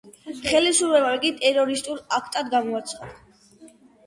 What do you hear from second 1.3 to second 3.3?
ტერორისტულ აქტად გამოაცხადა.